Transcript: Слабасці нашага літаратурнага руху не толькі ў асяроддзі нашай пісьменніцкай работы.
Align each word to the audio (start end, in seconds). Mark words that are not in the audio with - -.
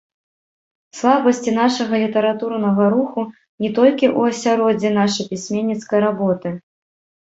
Слабасці 0.99 1.53
нашага 1.57 1.93
літаратурнага 2.05 2.83
руху 2.95 3.27
не 3.63 3.69
толькі 3.83 4.05
ў 4.11 4.37
асяроддзі 4.37 4.97
нашай 5.01 5.25
пісьменніцкай 5.33 5.99
работы. 6.11 6.49